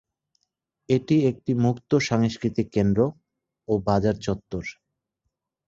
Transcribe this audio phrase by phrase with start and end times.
[0.89, 2.99] এটি একটি মুক্ত সাংস্কৃতিক কেন্দ্র
[3.67, 4.63] ও বাজার চত্বর।